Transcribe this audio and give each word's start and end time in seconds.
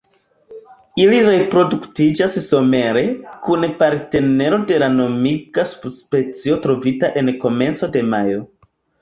Ili 1.01 1.17
reproduktiĝas 1.25 2.37
somere, 2.45 3.03
kun 3.49 3.67
partnero 3.83 4.59
de 4.73 4.81
la 4.85 4.89
nomiga 4.95 5.67
subspecio 5.75 6.59
trovita 6.67 7.13
en 7.23 7.31
komenco 7.47 7.93
de 7.99 8.05
majo. 8.11 8.43